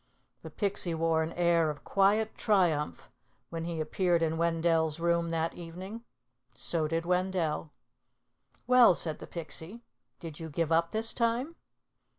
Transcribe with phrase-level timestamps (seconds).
[0.41, 3.11] The Pixie wore an air of quiet triumph
[3.51, 6.03] when he appeared in Wendell's room that evening.
[6.55, 7.69] So did Wendell.
[8.65, 9.83] "Well," said the Pixie.
[10.19, 11.55] "Do you give up this time?"